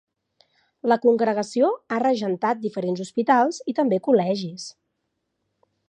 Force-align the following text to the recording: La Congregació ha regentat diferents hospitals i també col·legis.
La 0.91 0.95
Congregació 1.03 1.69
ha 1.91 1.99
regentat 2.05 2.63
diferents 2.65 3.05
hospitals 3.05 3.63
i 3.73 3.77
també 3.81 4.01
col·legis. 4.09 4.69